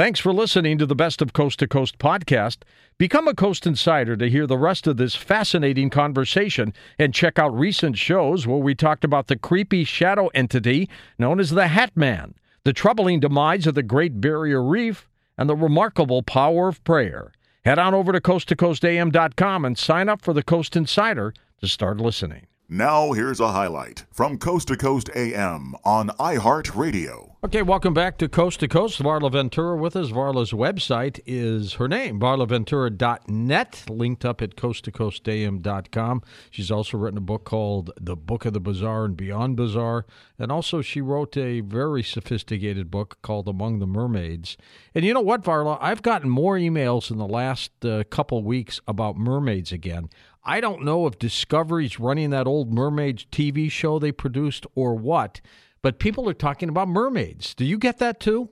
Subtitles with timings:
[0.00, 2.62] Thanks for listening to the Best of Coast to Coast podcast.
[2.96, 7.54] Become a Coast Insider to hear the rest of this fascinating conversation and check out
[7.54, 12.34] recent shows where we talked about the creepy shadow entity known as the Hat Man,
[12.64, 17.30] the troubling demise of the Great Barrier Reef, and the remarkable power of prayer.
[17.66, 22.46] Head on over to coasttocoastam.com and sign up for the Coast Insider to start listening.
[22.72, 27.34] Now, here's a highlight from Coast to Coast AM on iHeartRadio.
[27.42, 29.02] Okay, welcome back to Coast to Coast.
[29.02, 30.10] Varla Ventura with us.
[30.10, 36.22] Varla's website is her name, varlaventura.net, linked up at coasttocoastam.com.
[36.50, 40.06] She's also written a book called The Book of the Bizarre and Beyond Bizarre.
[40.38, 44.56] And also, she wrote a very sophisticated book called Among the Mermaids.
[44.94, 45.76] And you know what, Varla?
[45.80, 50.08] I've gotten more emails in the last uh, couple weeks about mermaids again.
[50.44, 55.40] I don't know if Discovery's running that old mermaids TV show they produced or what,
[55.82, 57.54] but people are talking about mermaids.
[57.54, 58.48] Do you get that too?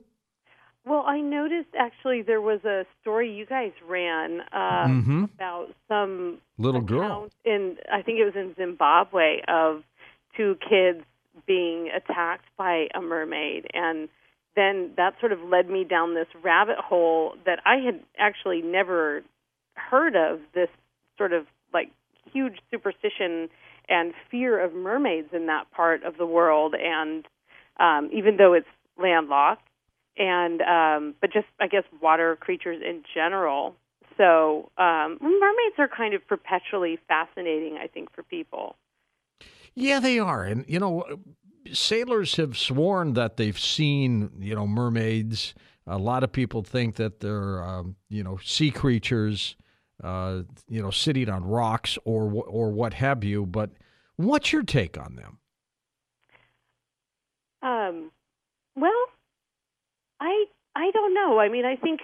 [0.85, 5.23] Well, I noticed actually there was a story you guys ran uh, mm-hmm.
[5.25, 9.83] about some little girl in I think it was in Zimbabwe of
[10.35, 11.03] two kids
[11.45, 14.09] being attacked by a mermaid and
[14.55, 19.21] then that sort of led me down this rabbit hole that I had actually never
[19.75, 20.69] heard of this
[21.17, 21.45] sort of
[22.39, 23.49] huge superstition
[23.87, 27.25] and fear of mermaids in that part of the world and
[27.79, 28.67] um even though it's
[29.01, 29.67] landlocked
[30.17, 33.75] and um but just I guess water creatures in general.
[34.17, 38.75] So um mermaids are kind of perpetually fascinating I think for people.
[39.75, 40.43] Yeah they are.
[40.43, 41.03] And you know
[41.71, 45.53] sailors have sworn that they've seen you know mermaids.
[45.87, 49.55] A lot of people think that they're um, you know sea creatures
[50.03, 53.45] uh, you know, sitting on rocks or or what have you.
[53.45, 53.71] But
[54.15, 55.39] what's your take on them?
[57.61, 58.11] Um,
[58.75, 59.05] well,
[60.19, 61.39] I I don't know.
[61.39, 62.01] I mean, I think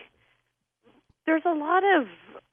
[1.26, 2.08] there's a lot of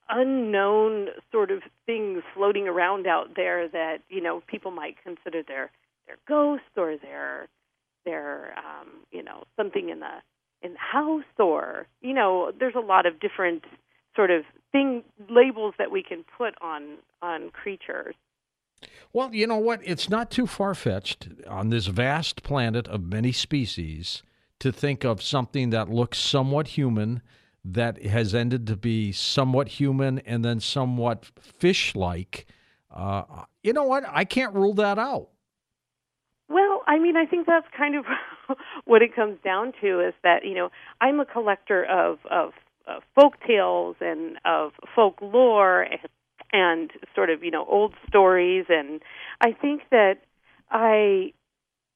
[0.09, 5.71] unknown sort of things floating around out there that you know people might consider their
[6.06, 7.49] their ghosts or their
[8.05, 10.22] their um, you know something in the
[10.62, 13.65] in the house or you know there's a lot of different
[14.15, 18.15] sort of thing labels that we can put on on creatures.
[19.12, 19.81] Well, you know what?
[19.84, 24.22] It's not too far fetched on this vast planet of many species
[24.59, 27.22] to think of something that looks somewhat human,
[27.65, 32.47] that has ended to be somewhat human, and then somewhat fish like.
[32.91, 33.25] Uh,
[33.62, 34.04] you know what?
[34.09, 35.28] I can't rule that out.
[36.49, 38.04] Well, I mean, I think that's kind of
[38.84, 42.53] what it comes down to is that, you know, I'm a collector of, of
[42.87, 46.00] uh, folk tales and of folklore and,
[46.53, 48.66] and sort of you know old stories.
[48.69, 49.03] And
[49.41, 50.19] I think that
[50.70, 51.32] I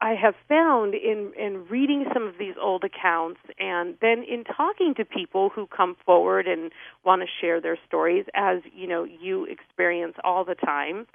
[0.00, 4.94] I have found in in reading some of these old accounts and then in talking
[4.96, 6.70] to people who come forward and
[7.04, 11.06] want to share their stories as you know you experience all the time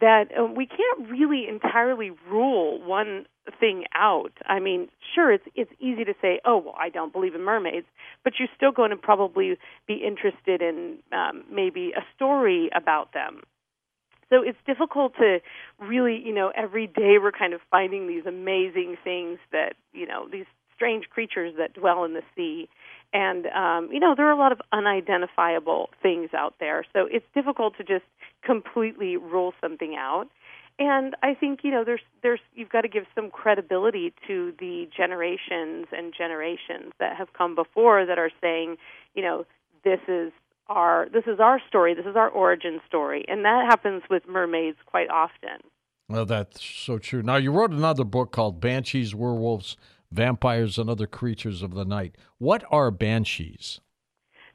[0.00, 3.26] that uh, we can't really entirely rule one
[3.60, 4.32] thing out.
[4.46, 7.86] I mean, sure, it's it's easy to say, "Oh, well, I don't believe in mermaids,"
[8.24, 13.42] but you're still going to probably be interested in um, maybe a story about them.
[14.32, 15.40] So it's difficult to
[15.78, 20.26] really, you know, every day we're kind of finding these amazing things that, you know,
[20.32, 22.68] these strange creatures that dwell in the sea.
[23.12, 26.84] And um, you know there are a lot of unidentifiable things out there.
[26.94, 28.04] So it's difficult to just
[28.42, 30.28] completely rule something out.
[30.78, 34.88] And i think you know there's there's you've got to give some credibility to the
[34.96, 38.78] generations and generations that have come before that are saying
[39.14, 39.44] you know
[39.84, 40.32] this is
[40.72, 44.78] our this is our story this is our origin story and that happens with mermaids
[44.86, 45.60] quite often
[46.08, 49.76] well that's so true now you wrote another book called banshees werewolves
[50.12, 52.16] vampires and other creatures of the night.
[52.38, 53.80] What are banshees?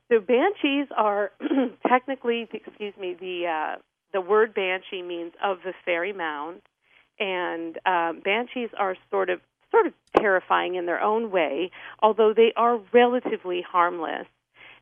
[0.09, 1.31] So banshees are
[1.87, 3.81] technically, excuse me, the uh,
[4.13, 6.61] the word banshee means of the fairy mound,
[7.19, 12.53] and um, banshees are sort of sort of terrifying in their own way, although they
[12.55, 14.27] are relatively harmless.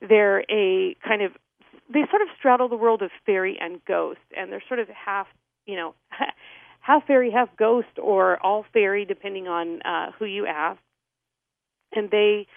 [0.07, 1.31] They're a kind of
[1.91, 5.27] they sort of straddle the world of fairy and ghost, and they're sort of half,
[5.65, 5.93] you know,
[6.79, 10.79] half fairy, half ghost, or all fairy, depending on uh, who you ask.
[11.93, 12.47] And they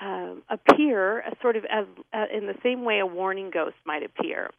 [0.00, 4.50] um, appear sort of as uh, in the same way a warning ghost might appear.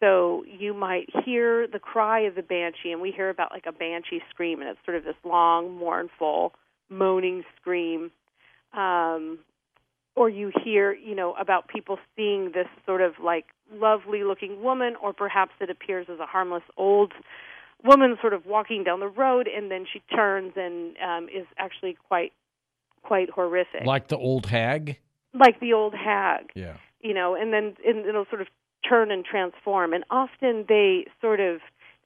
[0.00, 3.72] So you might hear the cry of the banshee, and we hear about like a
[3.72, 6.52] banshee scream, and it's sort of this long, mournful,
[6.90, 8.10] moaning scream.
[8.74, 9.38] Um,
[10.16, 14.96] or you hear, you know, about people seeing this sort of like lovely looking woman,
[15.00, 17.12] or perhaps it appears as a harmless old
[17.84, 21.96] woman sort of walking down the road, and then she turns and um, is actually
[22.08, 22.32] quite
[23.02, 23.84] quite horrific.
[23.84, 24.98] Like the old hag.
[25.32, 26.50] like the old hag.
[26.54, 26.78] Yeah.
[27.00, 28.48] You know, and then and it'll sort of
[28.88, 31.60] turn and transform, and often they sort of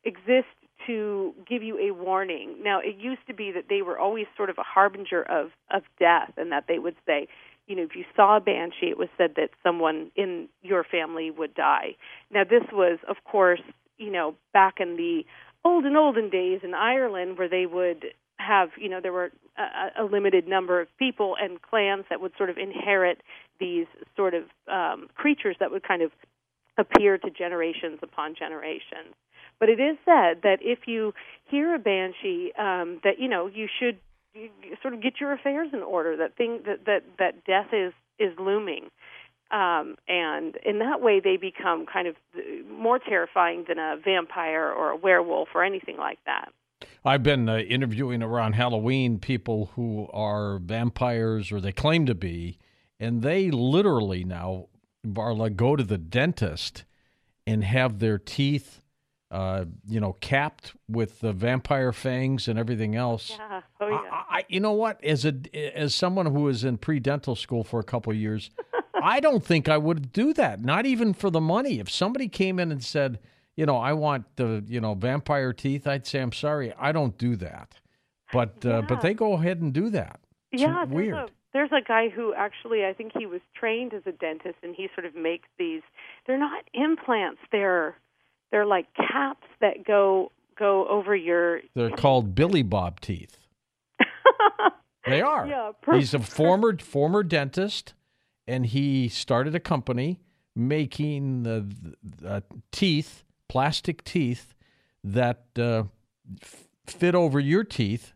[0.04, 0.48] exist
[0.86, 2.56] to give you a warning.
[2.62, 5.82] Now, it used to be that they were always sort of a harbinger of of
[5.98, 7.28] death, and that they would say,
[7.70, 11.30] you know, if you saw a banshee, it was said that someone in your family
[11.30, 11.94] would die.
[12.28, 13.60] Now, this was, of course,
[13.96, 15.22] you know, back in the
[15.64, 18.06] olden olden days in Ireland, where they would
[18.40, 22.32] have, you know, there were a, a limited number of people and clans that would
[22.36, 23.22] sort of inherit
[23.60, 26.10] these sort of um, creatures that would kind of
[26.76, 29.14] appear to generations upon generations.
[29.60, 31.14] But it is said that if you
[31.44, 33.98] hear a banshee, um, that you know you should
[34.82, 36.16] sort of get your affairs in order.
[36.16, 38.90] That thing that that that death is is looming,
[39.50, 42.16] um, and in that way they become kind of
[42.70, 46.52] more terrifying than a vampire or a werewolf or anything like that.
[47.04, 52.58] I've been uh, interviewing around Halloween people who are vampires or they claim to be,
[52.98, 54.66] and they literally now,
[55.06, 56.84] Varla, go to the dentist
[57.46, 58.79] and have their teeth
[59.30, 63.36] uh, you know, capped with the vampire fangs and everything else.
[63.38, 63.60] Yeah.
[63.80, 63.96] Oh, yeah.
[64.10, 65.02] I, I, you know what?
[65.04, 68.50] As a as someone who was in pre dental school for a couple of years,
[69.02, 70.60] I don't think I would do that.
[70.64, 71.78] Not even for the money.
[71.78, 73.20] If somebody came in and said,
[73.56, 77.16] you know, I want the you know vampire teeth, I'd say I'm sorry, I don't
[77.16, 77.74] do that.
[78.32, 80.20] But uh, but they go ahead and do that.
[80.50, 81.14] It's yeah, weird.
[81.14, 84.56] There's a, there's a guy who actually, I think he was trained as a dentist,
[84.62, 85.82] and he sort of makes these.
[86.26, 87.40] They're not implants.
[87.52, 87.96] They're
[88.50, 91.60] they're like caps that go go over your.
[91.74, 93.36] They're called Billy Bob teeth.
[95.06, 95.46] They are.
[95.46, 97.94] Yeah, per- He's a former former dentist,
[98.46, 100.20] and he started a company
[100.54, 101.66] making the,
[102.02, 104.54] the teeth, plastic teeth
[105.02, 105.84] that uh,
[106.42, 108.12] f- fit over your teeth.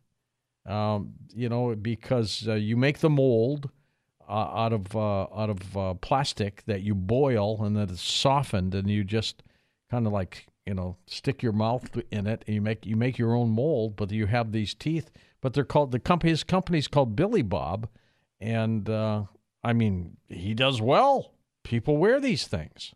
[0.66, 3.70] Um, you know, because uh, you make the mold
[4.28, 8.74] uh, out of uh, out of uh, plastic that you boil, and then it's softened,
[8.74, 9.42] and you just
[9.90, 13.18] kind of like you know stick your mouth in it, and you make you make
[13.18, 15.10] your own mold, but you have these teeth.
[15.40, 16.30] But they're called the company.
[16.30, 17.88] His company's called Billy Bob,
[18.40, 19.24] and uh,
[19.62, 21.32] I mean he does well.
[21.64, 22.94] People wear these things.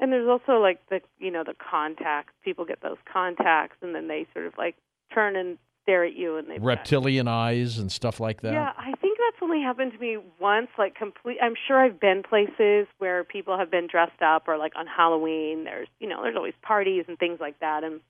[0.00, 2.32] And there's also like the you know the contacts.
[2.44, 4.76] People get those contacts, and then they sort of like
[5.12, 8.52] turn and stare at you, and they reptilian eyes and stuff like that.
[8.52, 10.68] Yeah, I think that's only happened to me once.
[10.78, 11.38] Like complete.
[11.42, 15.64] I'm sure I've been places where people have been dressed up, or like on Halloween.
[15.64, 17.84] There's you know there's always parties and things like that.
[17.84, 18.00] And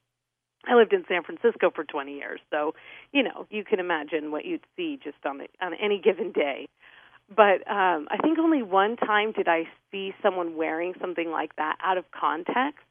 [0.66, 2.74] I lived in San Francisco for 20 years, so
[3.12, 6.68] you know you can imagine what you'd see just on the, on any given day.
[7.34, 11.76] But um, I think only one time did I see someone wearing something like that
[11.82, 12.84] out of context.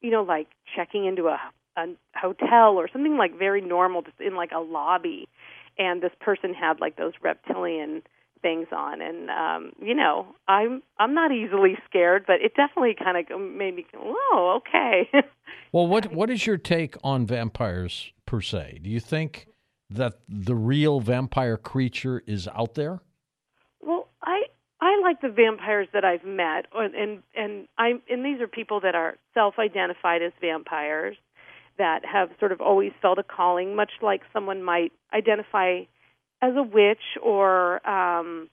[0.00, 1.40] You know, like checking into a,
[1.76, 5.28] a hotel or something like very normal, just in like a lobby,
[5.78, 8.02] and this person had like those reptilian
[8.42, 13.16] things on, and um, you know, I'm I'm not easily scared, but it definitely kind
[13.16, 15.10] of made me, go, oh, okay.
[15.72, 18.78] Well, what what is your take on vampires per se?
[18.82, 19.48] Do you think
[19.90, 23.00] that the real vampire creature is out there?
[23.80, 24.44] Well, I
[24.80, 28.80] I like the vampires that I've met, and and and I and these are people
[28.82, 31.16] that are self-identified as vampires
[31.78, 35.80] that have sort of always felt a calling, much like someone might identify
[36.42, 38.48] as a witch or um,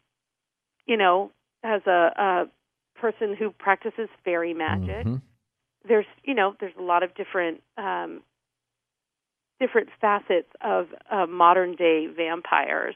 [0.85, 1.31] you know
[1.63, 2.49] as a, a
[2.99, 5.07] person who practices fairy magic.
[5.07, 5.21] Mhm.
[5.87, 8.21] There's you know there's a lot of different um,
[9.59, 12.95] different facets of uh, modern day vampires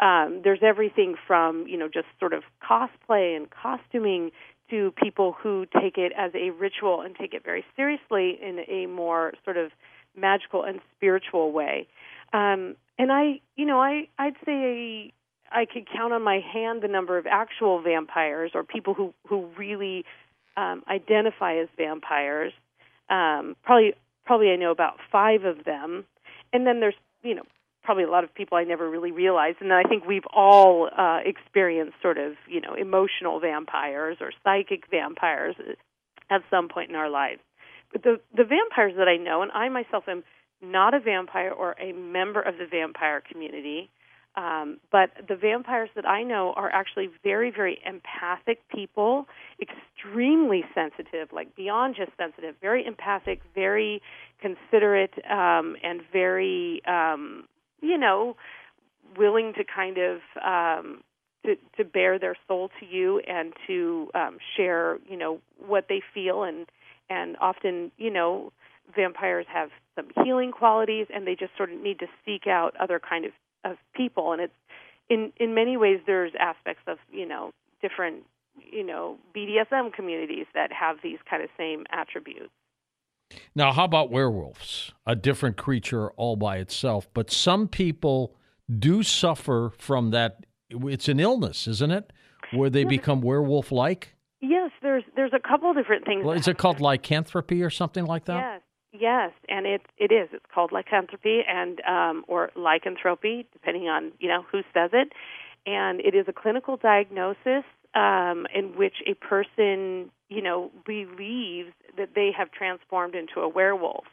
[0.00, 4.30] um, there's everything from you know just sort of cosplay and costuming
[4.70, 8.86] to people who take it as a ritual and take it very seriously in a
[8.86, 9.70] more sort of
[10.16, 11.86] magical and spiritual way.
[12.32, 15.12] Um, and I, you know, I I'd say
[15.50, 19.48] I could count on my hand the number of actual vampires or people who who
[19.56, 20.04] really
[20.56, 22.52] um, identify as vampires.
[23.08, 26.04] Um, probably probably I know about five of them,
[26.52, 27.44] and then there's you know
[27.82, 29.58] probably a lot of people I never really realized.
[29.60, 34.84] And I think we've all uh, experienced sort of, you know, emotional vampires or psychic
[34.90, 35.56] vampires
[36.30, 37.40] at some point in our lives.
[37.92, 40.22] But the the vampires that I know, and I myself am
[40.62, 43.90] not a vampire or a member of the vampire community,
[44.36, 49.26] um, but the vampires that I know are actually very, very empathic people,
[49.60, 54.00] extremely sensitive, like beyond just sensitive, very empathic, very
[54.40, 57.44] considerate, um, and very um,
[57.80, 58.36] you know,
[59.16, 61.02] willing to kind of um,
[61.44, 66.02] to, to bare their soul to you and to um, share, you know, what they
[66.14, 66.66] feel and
[67.08, 68.52] and often, you know,
[68.94, 73.00] vampires have some healing qualities and they just sort of need to seek out other
[73.00, 73.32] kind of
[73.64, 74.54] of people and it's
[75.10, 78.22] in in many ways, there's aspects of you know different
[78.72, 82.52] you know BDSM communities that have these kind of same attributes.
[83.54, 84.92] Now, how about werewolves?
[85.06, 88.34] A different creature all by itself, but some people
[88.78, 90.46] do suffer from that.
[90.68, 92.12] It's an illness, isn't it?
[92.52, 94.14] Where they become werewolf like?
[94.40, 96.24] Yes, there's there's a couple different things.
[96.24, 98.62] Well, is it called lycanthropy or something like that?
[98.92, 100.28] Yes, yes, and it it is.
[100.32, 105.12] It's called lycanthropy and um, or lycanthropy, depending on you know who says it.
[105.66, 112.10] And it is a clinical diagnosis um, in which a person you know believes that
[112.14, 114.04] they have transformed into a werewolf,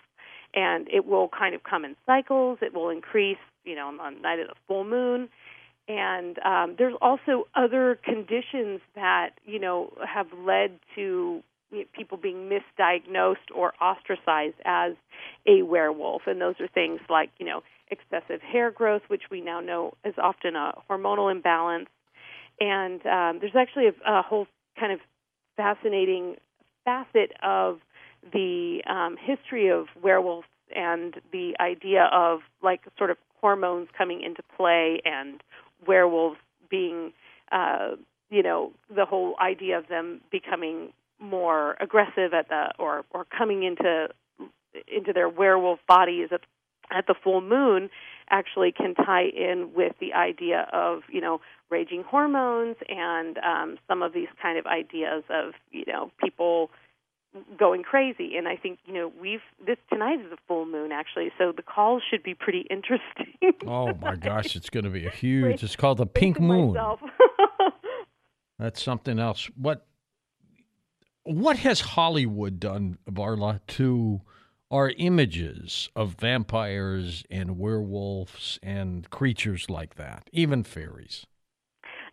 [0.54, 2.60] and it will kind of come in cycles.
[2.62, 5.30] It will increase, you know, on the night of the full moon.
[5.90, 11.42] And um, there's also other conditions that you know have led to
[11.94, 14.94] people being misdiagnosed or ostracized as
[15.46, 19.60] a werewolf, and those are things like you know excessive hair growth, which we now
[19.60, 21.88] know is often a hormonal imbalance,
[22.60, 24.48] and um, there's actually a, a whole
[24.80, 25.00] kind of
[25.56, 26.36] fascinating
[26.86, 27.80] facet of
[28.34, 34.42] the um, history of werewolves and the idea of like sort of hormones coming into
[34.56, 35.42] play and
[35.86, 36.38] werewolves
[36.70, 37.14] being,
[37.52, 37.92] uh,
[38.30, 43.64] you know, the whole idea of them becoming more aggressive at the or or coming
[43.64, 44.08] into
[44.88, 46.42] into their werewolf bodies at
[46.92, 47.90] at the full moon
[48.30, 54.02] actually can tie in with the idea of you know raging hormones and um, some
[54.02, 56.70] of these kind of ideas of you know people
[57.58, 58.36] going crazy.
[58.38, 61.64] And I think you know we've this tonight is a full moon actually, so the
[61.64, 63.34] calls should be pretty interesting.
[63.66, 65.64] oh my gosh, it's going to be a huge.
[65.64, 66.78] It's called the pink moon.
[68.60, 69.50] That's something else.
[69.56, 69.86] What
[71.24, 74.22] what has Hollywood done, Varla, to
[74.72, 81.26] our images of vampires and werewolves and creatures like that, even fairies?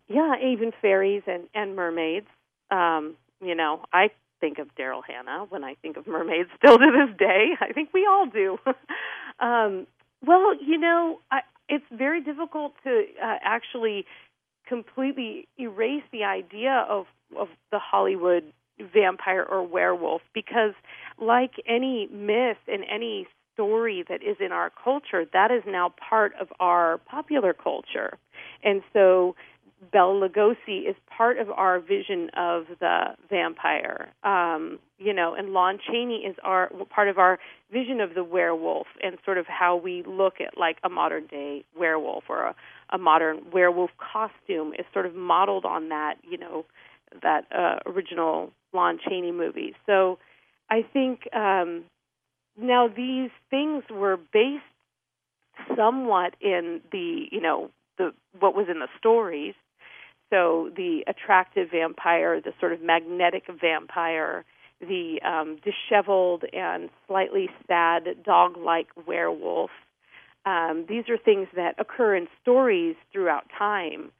[0.07, 2.27] Yeah, even fairies and and mermaids.
[2.71, 4.09] Um, you know, I
[4.39, 7.51] think of Daryl Hannah when I think of mermaids still to this day.
[7.59, 8.57] I think we all do.
[9.39, 9.87] um,
[10.25, 14.05] well, you know, I, it's very difficult to uh, actually
[14.67, 17.05] completely erase the idea of
[17.37, 18.43] of the Hollywood
[18.93, 20.73] vampire or werewolf because
[21.19, 26.33] like any myth and any story that is in our culture that is now part
[26.41, 28.17] of our popular culture
[28.63, 29.33] and so
[29.91, 35.79] Bela Lugosi is part of our vision of the vampire, um, you know, and Lon
[35.85, 37.39] Chaney is our part of our
[37.71, 41.65] vision of the werewolf, and sort of how we look at like a modern day
[41.77, 42.55] werewolf or a,
[42.91, 46.65] a modern werewolf costume is sort of modeled on that, you know,
[47.21, 49.73] that uh, original Lon Chaney movie.
[49.85, 50.17] So
[50.69, 51.83] I think um,
[52.59, 54.63] now these things were based
[55.75, 59.53] somewhat in the, you know, the what was in the stories
[60.29, 64.45] so the attractive vampire, the sort of magnetic vampire,
[64.81, 69.71] the um, disheveled and slightly sad dog-like werewolf.
[70.45, 74.11] Um, these are things that occur in stories throughout time.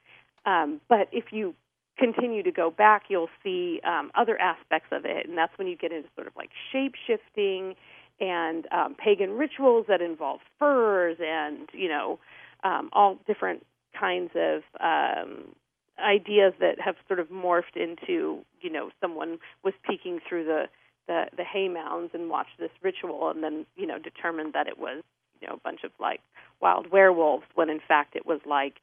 [0.44, 1.54] Um, but if you
[1.98, 5.76] continue to go back, you'll see um, other aspects of it, and that's when you
[5.76, 7.74] get into sort of like shape shifting
[8.20, 12.18] and um, pagan rituals that involve furs and you know
[12.64, 13.64] um, all different
[13.98, 15.54] kinds of um,
[15.98, 20.64] ideas that have sort of morphed into you know someone was peeking through the
[21.06, 24.78] the, the hay mounds and watched this ritual and then you know determined that it
[24.78, 25.02] was
[25.40, 26.20] you know a bunch of like
[26.60, 28.74] wild werewolves when in fact it was like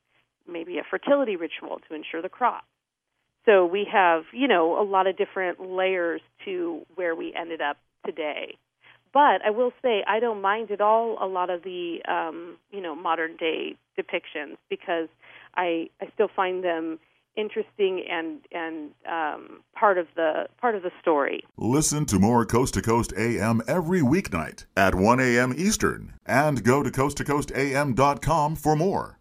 [0.47, 2.63] maybe a fertility ritual to ensure the crop
[3.45, 7.77] so we have you know a lot of different layers to where we ended up
[8.05, 8.57] today
[9.13, 12.81] but I will say I don't mind at all a lot of the um, you
[12.81, 15.07] know modern day depictions because
[15.55, 16.99] I I still find them
[17.35, 21.43] interesting and and um, part of the part of the story.
[21.57, 25.53] Listen to more Coast to Coast AM every weeknight at 1 a.m.
[25.55, 29.19] Eastern, and go to coasttocoastam.com for more.